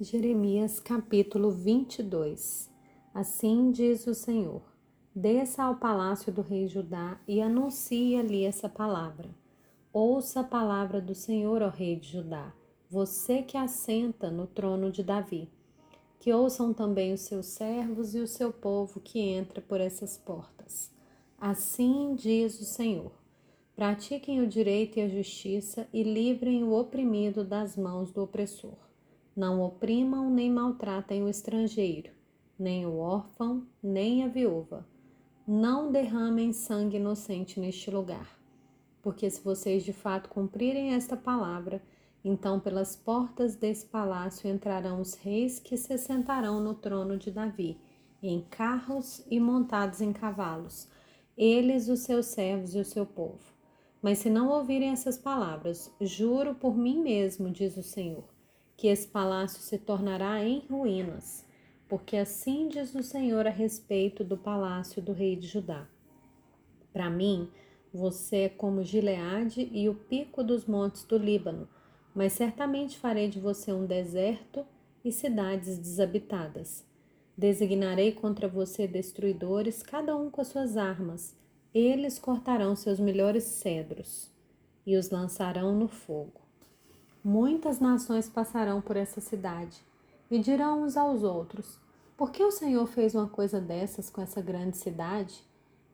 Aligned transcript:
Jeremias 0.00 0.78
capítulo 0.78 1.50
22 1.50 2.70
Assim 3.12 3.72
diz 3.72 4.06
o 4.06 4.14
Senhor: 4.14 4.62
Desça 5.12 5.64
ao 5.64 5.74
palácio 5.74 6.32
do 6.32 6.40
rei 6.40 6.68
Judá 6.68 7.20
e 7.26 7.42
anuncie 7.42 8.14
ali 8.14 8.44
essa 8.44 8.68
palavra. 8.68 9.28
Ouça 9.92 10.38
a 10.38 10.44
palavra 10.44 11.00
do 11.00 11.16
Senhor, 11.16 11.62
ó 11.62 11.68
rei 11.68 11.96
de 11.96 12.12
Judá, 12.12 12.54
você 12.88 13.42
que 13.42 13.56
assenta 13.56 14.30
no 14.30 14.46
trono 14.46 14.92
de 14.92 15.02
Davi. 15.02 15.50
Que 16.20 16.32
ouçam 16.32 16.72
também 16.72 17.12
os 17.12 17.22
seus 17.22 17.46
servos 17.46 18.14
e 18.14 18.20
o 18.20 18.26
seu 18.28 18.52
povo 18.52 19.00
que 19.00 19.18
entra 19.18 19.60
por 19.60 19.80
essas 19.80 20.16
portas. 20.16 20.92
Assim 21.40 22.14
diz 22.14 22.60
o 22.60 22.64
Senhor: 22.64 23.10
Pratiquem 23.74 24.40
o 24.40 24.46
direito 24.46 25.00
e 25.00 25.02
a 25.02 25.08
justiça 25.08 25.88
e 25.92 26.04
livrem 26.04 26.62
o 26.62 26.72
oprimido 26.72 27.42
das 27.42 27.76
mãos 27.76 28.12
do 28.12 28.22
opressor 28.22 28.87
não 29.38 29.62
oprimam 29.62 30.28
nem 30.28 30.50
maltratem 30.50 31.22
o 31.22 31.28
estrangeiro, 31.28 32.10
nem 32.58 32.84
o 32.84 32.98
órfão, 32.98 33.64
nem 33.80 34.24
a 34.24 34.26
viúva. 34.26 34.84
Não 35.46 35.92
derramem 35.92 36.52
sangue 36.52 36.96
inocente 36.96 37.60
neste 37.60 37.88
lugar. 37.88 38.36
Porque 39.00 39.30
se 39.30 39.40
vocês 39.40 39.84
de 39.84 39.92
fato 39.92 40.28
cumprirem 40.28 40.92
esta 40.92 41.16
palavra, 41.16 41.80
então 42.24 42.58
pelas 42.58 42.96
portas 42.96 43.54
desse 43.54 43.86
palácio 43.86 44.50
entrarão 44.50 45.00
os 45.00 45.14
reis 45.14 45.60
que 45.60 45.76
se 45.76 45.96
sentarão 45.96 46.60
no 46.60 46.74
trono 46.74 47.16
de 47.16 47.30
Davi, 47.30 47.80
em 48.20 48.40
carros 48.50 49.24
e 49.30 49.38
montados 49.38 50.00
em 50.00 50.12
cavalos, 50.12 50.88
eles, 51.36 51.88
os 51.88 52.00
seus 52.00 52.26
servos 52.26 52.74
e 52.74 52.80
o 52.80 52.84
seu 52.84 53.06
povo. 53.06 53.54
Mas 54.02 54.18
se 54.18 54.28
não 54.30 54.48
ouvirem 54.48 54.88
essas 54.88 55.16
palavras, 55.16 55.94
juro 56.00 56.56
por 56.56 56.76
mim 56.76 57.00
mesmo, 57.00 57.52
diz 57.52 57.76
o 57.76 57.84
Senhor, 57.84 58.36
que 58.78 58.86
esse 58.86 59.08
palácio 59.08 59.60
se 59.60 59.76
tornará 59.76 60.42
em 60.44 60.60
ruínas, 60.70 61.44
porque 61.88 62.16
assim 62.16 62.68
diz 62.68 62.94
o 62.94 63.02
Senhor 63.02 63.44
a 63.44 63.50
respeito 63.50 64.22
do 64.22 64.38
palácio 64.38 65.02
do 65.02 65.12
rei 65.12 65.34
de 65.34 65.48
Judá. 65.48 65.84
Para 66.92 67.10
mim, 67.10 67.50
você 67.92 68.36
é 68.42 68.48
como 68.48 68.84
Gileade 68.84 69.68
e 69.72 69.88
o 69.88 69.96
pico 69.96 70.44
dos 70.44 70.64
montes 70.64 71.02
do 71.02 71.18
Líbano, 71.18 71.68
mas 72.14 72.34
certamente 72.34 72.96
farei 72.96 73.28
de 73.28 73.40
você 73.40 73.72
um 73.72 73.84
deserto 73.84 74.64
e 75.04 75.10
cidades 75.10 75.76
desabitadas. 75.76 76.86
Designarei 77.36 78.12
contra 78.12 78.46
você 78.46 78.86
destruidores, 78.86 79.82
cada 79.82 80.16
um 80.16 80.30
com 80.30 80.40
as 80.40 80.48
suas 80.48 80.76
armas. 80.76 81.36
Eles 81.74 82.16
cortarão 82.16 82.76
seus 82.76 83.00
melhores 83.00 83.42
cedros 83.42 84.30
e 84.86 84.96
os 84.96 85.10
lançarão 85.10 85.74
no 85.74 85.88
fogo. 85.88 86.47
Muitas 87.30 87.78
nações 87.78 88.26
passarão 88.26 88.80
por 88.80 88.96
essa 88.96 89.20
cidade 89.20 89.84
e 90.30 90.38
dirão 90.38 90.82
uns 90.82 90.96
aos 90.96 91.22
outros: 91.22 91.78
Por 92.16 92.30
que 92.30 92.42
o 92.42 92.50
Senhor 92.50 92.86
fez 92.86 93.14
uma 93.14 93.28
coisa 93.28 93.60
dessas 93.60 94.08
com 94.08 94.22
essa 94.22 94.40
grande 94.40 94.78
cidade? 94.78 95.44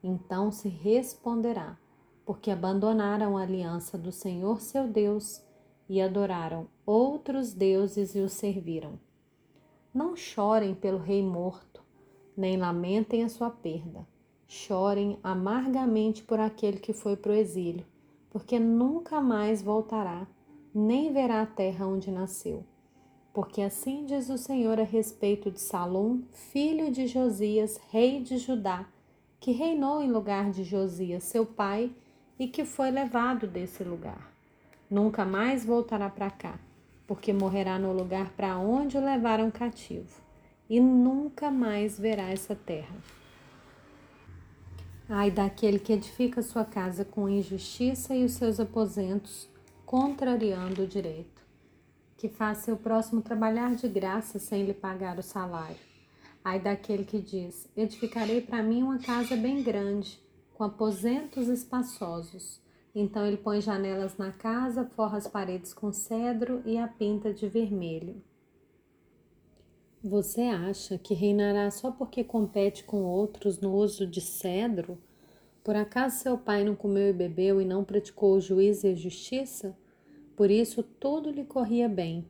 Então 0.01 0.53
se 0.53 0.69
responderá: 0.69 1.77
Porque 2.25 2.53
abandonaram 2.53 3.37
a 3.37 3.43
aliança 3.43 3.99
do 3.99 4.13
Senhor 4.13 4.61
seu 4.61 4.87
Deus 4.87 5.43
e 5.89 6.01
adoraram 6.01 6.69
outros 6.87 7.53
deuses 7.53 8.15
e 8.15 8.21
os 8.21 8.33
serviram. 8.33 8.97
Não 9.93 10.15
chorem 10.15 10.73
pelo 10.73 10.99
rei 10.99 11.21
morto, 11.21 11.83
nem 12.37 12.57
lamentem 12.57 13.25
a 13.25 13.29
sua 13.29 13.51
perda. 13.51 14.07
Chorem 14.47 15.19
amargamente 15.21 16.23
por 16.23 16.39
aquele 16.39 16.79
que 16.79 16.93
foi 16.93 17.17
para 17.17 17.33
o 17.33 17.35
exílio, 17.35 17.85
porque 18.31 18.61
nunca 18.61 19.21
mais 19.21 19.61
voltará 19.61 20.29
nem 20.75 21.13
verá 21.13 21.43
a 21.43 21.47
terra 21.47 21.87
onde 21.87 22.11
nasceu. 22.11 22.65
Porque 23.33 23.63
assim 23.63 24.05
diz 24.05 24.29
o 24.29 24.37
Senhor 24.37 24.81
a 24.81 24.85
respeito 24.85 25.51
de 25.51 25.61
Salom, 25.61 26.23
filho 26.33 26.91
de 26.91 27.07
Josias, 27.07 27.81
rei 27.91 28.21
de 28.21 28.39
Judá, 28.39 28.87
que 29.39 29.53
reinou 29.53 30.03
em 30.03 30.11
lugar 30.11 30.51
de 30.51 30.65
Josias, 30.65 31.23
seu 31.25 31.47
pai, 31.47 31.93
e 32.39 32.49
que 32.49 32.65
foi 32.65 32.91
levado 32.91 33.47
desse 33.47 33.85
lugar. 33.85 34.33
Nunca 34.91 35.25
mais 35.25 35.65
voltará 35.65 36.11
para 36.11 36.31
cá, 36.31 36.59
porque 37.07 37.33
morrerá 37.33 37.79
no 37.79 37.93
lugar 37.93 38.31
para 38.31 38.59
onde 38.59 38.97
o 38.97 39.05
levaram 39.05 39.51
cativo, 39.51 40.21
e 40.69 40.81
nunca 40.81 41.51
mais 41.51 41.99
verá 41.99 42.31
essa 42.31 42.57
terra. 42.57 42.97
Ai 45.09 45.31
daquele 45.31 45.79
que 45.79 45.93
edifica 45.93 46.43
sua 46.43 46.65
casa 46.65 47.05
com 47.05 47.29
injustiça 47.29 48.15
e 48.15 48.25
os 48.25 48.33
seus 48.33 48.59
aposentos 48.59 49.49
contrariando 49.87 50.83
o 50.83 50.87
direito, 50.87 51.43
que 52.17 52.29
faz 52.29 52.59
seu 52.59 52.77
próximo 52.77 53.23
trabalhar 53.23 53.75
de 53.75 53.89
graça 53.89 54.39
sem 54.39 54.65
lhe 54.65 54.75
pagar 54.75 55.19
o 55.19 55.23
salário. 55.23 55.77
Ai 56.45 56.61
daquele 56.61 57.05
que 57.05 57.21
diz: 57.21 57.69
Edificarei 57.77 58.41
para 58.41 58.63
mim 58.63 58.83
uma 58.83 58.99
casa 58.99 59.37
bem 59.37 59.63
grande, 59.63 60.21
com 60.55 60.65
aposentos 60.65 61.49
espaçosos. 61.49 62.63
Então 62.95 63.27
ele 63.27 63.37
põe 63.37 63.61
janelas 63.61 64.17
na 64.17 64.31
casa, 64.31 64.85
forra 64.85 65.19
as 65.19 65.27
paredes 65.27 65.75
com 65.75 65.93
cedro 65.93 66.63
e 66.65 66.79
a 66.79 66.87
pinta 66.87 67.33
de 67.33 67.49
vermelho. 67.49 68.23
Você 70.03 70.43
acha 70.43 70.99
que 70.99 71.15
reinará 71.15 71.71
só 71.71 71.91
porque 71.91 72.23
compete 72.23 72.85
com 72.85 73.03
outros 73.03 73.59
no 73.59 73.75
uso 73.75 74.07
de 74.07 74.21
cedro? 74.21 74.99
Por 75.65 75.75
acaso 75.75 76.19
seu 76.19 76.37
pai 76.37 76.63
não 76.63 76.77
comeu 76.77 77.09
e 77.09 77.13
bebeu 77.15 77.59
e 77.59 77.65
não 77.65 77.83
praticou 77.83 78.35
o 78.35 78.41
juízo 78.41 78.87
e 78.87 78.93
a 78.93 78.95
justiça? 78.95 79.75
Por 80.37 80.51
isso 80.51 80.83
tudo 80.83 81.31
lhe 81.31 81.43
corria 81.43 81.89
bem. 81.89 82.29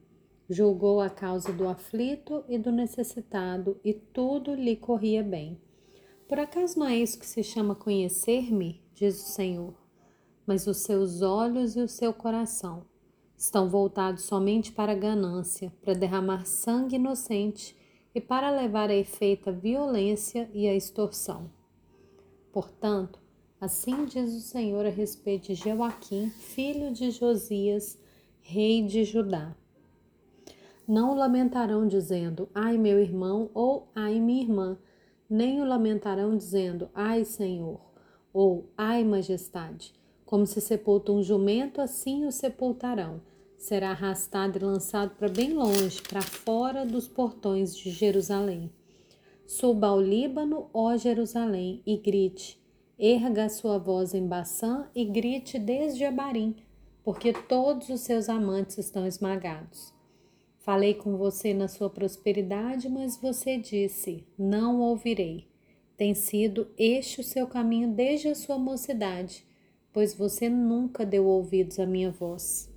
Julgou 0.49 1.01
a 1.01 1.11
causa 1.11 1.53
do 1.53 1.67
aflito 1.67 2.45
e 2.49 2.57
do 2.57 2.71
necessitado, 2.71 3.77
e 3.83 3.93
tudo 3.93 4.55
lhe 4.55 4.77
corria 4.77 5.21
bem. 5.21 5.61
Por 6.29 6.39
acaso 6.39 6.79
não 6.79 6.87
é 6.87 6.97
isso 6.97 7.19
que 7.19 7.27
se 7.27 7.43
chama 7.43 7.75
conhecer-me? 7.75 8.81
diz 8.95 9.17
o 9.17 9.29
Senhor. 9.33 9.75
Mas 10.47 10.69
os 10.69 10.77
seus 10.77 11.21
olhos 11.21 11.75
e 11.75 11.81
o 11.81 11.89
seu 11.89 12.13
coração 12.13 12.85
estão 13.37 13.69
voltados 13.69 14.23
somente 14.23 14.71
para 14.71 14.93
a 14.93 14.97
ganância, 14.97 15.73
para 15.83 15.93
derramar 15.93 16.47
sangue 16.47 16.97
inocente 16.97 17.77
e 18.15 18.21
para 18.21 18.51
levar 18.51 18.91
a 18.91 18.95
efeito 18.95 19.51
a 19.51 19.53
violência 19.53 20.49
e 20.55 20.69
a 20.69 20.75
extorsão. 20.75 21.51
Portanto, 22.53 23.24
Assim 23.61 24.05
diz 24.05 24.35
o 24.35 24.41
Senhor 24.41 24.85
a 24.85 24.91
respeito 24.91 25.47
de 25.47 25.55
Joaquim, 25.55 26.29
filho 26.29 26.93
de 26.93 27.11
Josias, 27.11 27.99
rei 28.41 28.83
de 28.83 29.05
Judá. 29.05 29.57
Não 30.87 31.13
o 31.13 31.15
lamentarão 31.15 31.87
dizendo, 31.87 32.49
ai 32.55 32.77
meu 32.77 32.99
irmão, 33.01 33.51
ou 33.55 33.89
ai 33.95 34.21
minha 34.21 34.43
irmã, 34.43 34.79
nem 35.31 35.63
o 35.63 35.65
lamentarão 35.65 36.37
dizendo, 36.37 36.91
ai 36.95 37.25
Senhor, 37.25 37.81
ou 38.33 38.69
ai 38.77 39.03
majestade. 39.03 39.95
Como 40.27 40.47
se 40.47 40.61
sepulta 40.61 41.13
um 41.13 41.23
jumento, 41.23 41.81
assim 41.81 42.27
o 42.27 42.33
sepultarão. 42.33 43.23
Será 43.57 43.93
arrastado 43.93 44.59
e 44.59 44.63
lançado 44.63 45.15
para 45.17 45.29
bem 45.29 45.55
longe, 45.55 46.03
para 46.03 46.21
fora 46.21 46.85
dos 46.85 47.09
portões 47.09 47.75
de 47.75 47.91
Jerusalém. 47.91 48.71
Suba 49.47 49.87
ao 49.87 50.01
Líbano, 50.01 50.69
ó 50.75 50.97
Jerusalém, 50.97 51.83
e 51.87 51.97
grite: 51.97 52.63
Erga 52.97 53.49
sua 53.49 53.77
voz 53.77 54.15
em 54.15 54.25
Baçã 54.25 54.89
e 54.95 55.05
grite 55.05 55.59
desde 55.59 56.05
Abarim, 56.05 56.55
porque 57.03 57.33
todos 57.33 57.89
os 57.89 58.03
seus 58.03 58.29
amantes 58.29 58.79
estão 58.79 59.05
esmagados. 59.05 59.93
Falei 60.61 60.95
com 60.95 61.17
você 61.17 61.53
na 61.53 61.67
sua 61.67 61.91
prosperidade, 61.91 62.89
mas 62.89 63.17
você 63.17 63.59
disse: 63.59 64.25
Não 64.39 64.81
ouvirei. 64.81 65.49
Tem 65.97 66.15
sido 66.15 66.69
este 66.79 67.21
o 67.21 67.25
seu 67.25 67.49
caminho 67.49 67.91
desde 67.91 68.29
a 68.29 68.35
sua 68.35 68.59
mocidade, 68.59 69.45
pois 69.93 70.15
você 70.15 70.49
nunca 70.49 71.05
deu 71.05 71.27
ouvidos 71.27 71.81
à 71.81 71.87
minha 71.87 72.13
voz. 72.13 72.73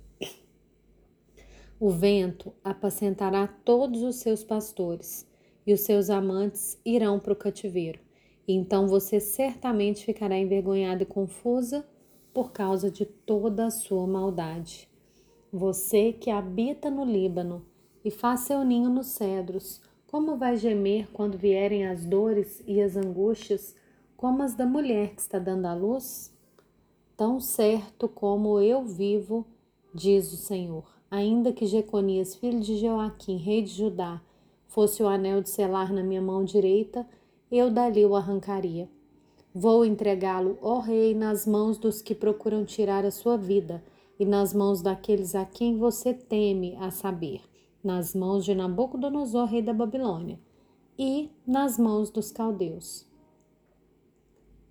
O 1.78 1.90
vento 1.90 2.52
apacentará 2.64 3.46
todos 3.46 4.02
os 4.02 4.16
seus 4.16 4.42
pastores, 4.42 5.24
e 5.64 5.72
os 5.72 5.82
seus 5.82 6.10
amantes 6.10 6.76
irão 6.84 7.20
para 7.20 7.32
o 7.32 7.36
cativeiro. 7.36 8.07
Então 8.50 8.88
você 8.88 9.20
certamente 9.20 10.06
ficará 10.06 10.38
envergonhada 10.38 11.02
e 11.02 11.06
confusa 11.06 11.86
por 12.32 12.50
causa 12.50 12.90
de 12.90 13.04
toda 13.04 13.66
a 13.66 13.70
sua 13.70 14.06
maldade. 14.06 14.88
Você 15.52 16.14
que 16.14 16.30
habita 16.30 16.90
no 16.90 17.04
Líbano 17.04 17.62
e 18.02 18.10
faz 18.10 18.40
seu 18.40 18.64
ninho 18.64 18.88
nos 18.88 19.08
cedros, 19.08 19.82
como 20.06 20.38
vai 20.38 20.56
gemer 20.56 21.08
quando 21.12 21.36
vierem 21.36 21.86
as 21.86 22.06
dores 22.06 22.62
e 22.66 22.80
as 22.80 22.96
angústias, 22.96 23.76
como 24.16 24.42
as 24.42 24.54
da 24.54 24.64
mulher 24.64 25.14
que 25.14 25.20
está 25.20 25.38
dando 25.38 25.66
à 25.66 25.74
luz? 25.74 26.34
Tão 27.14 27.40
certo 27.40 28.08
como 28.08 28.60
eu 28.60 28.82
vivo, 28.82 29.44
diz 29.92 30.32
o 30.32 30.36
Senhor, 30.36 30.84
ainda 31.10 31.52
que 31.52 31.66
Jeconias, 31.66 32.34
filho 32.34 32.60
de 32.60 32.78
Joaquim, 32.78 33.36
rei 33.36 33.60
de 33.60 33.72
Judá, 33.72 34.22
fosse 34.66 35.02
o 35.02 35.08
anel 35.08 35.42
de 35.42 35.50
selar 35.50 35.92
na 35.92 36.02
minha 36.02 36.22
mão 36.22 36.44
direita, 36.44 37.06
eu 37.50 37.70
dali 37.70 38.04
o 38.04 38.14
arrancaria. 38.14 38.88
Vou 39.54 39.84
entregá-lo, 39.84 40.58
ó 40.60 40.78
Rei, 40.78 41.14
nas 41.14 41.46
mãos 41.46 41.78
dos 41.78 42.02
que 42.02 42.14
procuram 42.14 42.64
tirar 42.64 43.04
a 43.04 43.10
sua 43.10 43.36
vida 43.36 43.82
e 44.18 44.24
nas 44.24 44.52
mãos 44.52 44.82
daqueles 44.82 45.34
a 45.34 45.44
quem 45.44 45.78
você 45.78 46.12
teme, 46.12 46.76
a 46.76 46.90
saber, 46.90 47.40
nas 47.82 48.14
mãos 48.14 48.44
de 48.44 48.54
Nabucodonosor, 48.54 49.46
rei 49.46 49.62
da 49.62 49.72
Babilônia, 49.72 50.38
e 50.98 51.30
nas 51.46 51.78
mãos 51.78 52.10
dos 52.10 52.32
caldeus. 52.32 53.06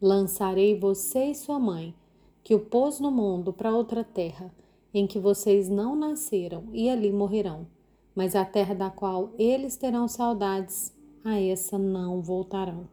Lançarei 0.02 0.78
você 0.78 1.32
e 1.32 1.36
sua 1.36 1.58
mãe, 1.58 1.96
que 2.44 2.54
o 2.54 2.60
pôs 2.60 3.00
no 3.00 3.10
mundo, 3.10 3.54
para 3.54 3.76
outra 3.76 4.04
terra, 4.04 4.54
em 4.94 5.08
que 5.08 5.18
vocês 5.18 5.70
não 5.70 5.96
nasceram, 5.96 6.66
e 6.72 6.90
ali 6.90 7.12
morrerão. 7.12 7.68
Mas 8.14 8.36
a 8.36 8.44
terra 8.44 8.74
da 8.74 8.90
qual 8.90 9.32
eles 9.38 9.78
terão 9.78 10.08
saudades, 10.08 10.94
a 11.24 11.40
essa 11.40 11.78
não 11.78 12.22
voltarão. 12.22 12.88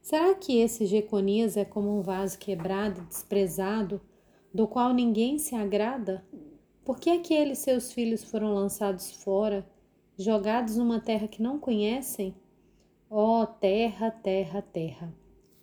Será 0.00 0.34
que 0.34 0.58
esse 0.58 0.86
Jeconias 0.86 1.56
é 1.56 1.64
como 1.64 1.98
um 1.98 2.02
vaso 2.02 2.38
quebrado, 2.38 3.02
desprezado, 3.02 4.00
do 4.52 4.66
qual 4.66 4.92
ninguém 4.92 5.38
se 5.38 5.54
agrada? 5.54 6.24
Por 6.84 6.98
que 6.98 7.10
aqueles 7.10 7.58
seus 7.58 7.92
filhos 7.92 8.24
foram 8.24 8.54
lançados 8.54 9.12
fora, 9.22 9.64
jogados 10.18 10.76
numa 10.76 11.00
terra 11.00 11.28
que 11.28 11.42
não 11.42 11.58
conhecem? 11.58 12.34
Ó 13.08 13.42
oh, 13.42 13.46
terra, 13.46 14.10
terra, 14.10 14.62
terra, 14.62 15.12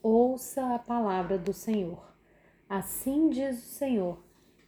ouça 0.01 0.75
a 0.75 0.79
palavra 0.79 1.37
do 1.37 1.53
Senhor. 1.53 2.07
Assim 2.69 3.29
diz 3.29 3.57
o 3.57 3.69
Senhor: 3.69 4.17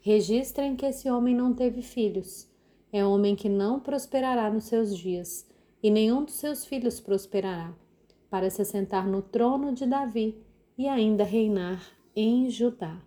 registrem 0.02 0.76
que 0.76 0.86
esse 0.86 1.10
homem 1.10 1.36
não 1.36 1.54
teve 1.54 1.82
filhos. 1.82 2.50
É 2.92 3.06
homem 3.06 3.36
que 3.36 3.48
não 3.48 3.80
prosperará 3.80 4.50
nos 4.50 4.64
seus 4.64 4.98
dias, 4.98 5.48
e 5.82 5.90
nenhum 5.90 6.24
dos 6.24 6.36
seus 6.36 6.66
filhos 6.66 7.00
prosperará 7.00 7.74
para 8.30 8.50
se 8.50 8.62
assentar 8.62 9.08
no 9.08 9.22
trono 9.22 9.74
de 9.74 9.86
Davi 9.86 10.38
e 10.78 10.88
ainda 10.88 11.24
reinar 11.24 11.82
em 12.16 12.50
Judá. 12.50 13.02